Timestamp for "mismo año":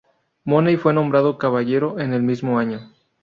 2.23-2.91